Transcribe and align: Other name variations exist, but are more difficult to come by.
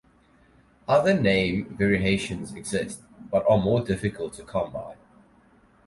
Other 0.87 1.13
name 1.13 1.75
variations 1.77 2.55
exist, 2.55 3.01
but 3.31 3.45
are 3.47 3.59
more 3.59 3.81
difficult 3.83 4.33
to 4.33 4.43
come 4.43 4.73
by. 4.73 4.95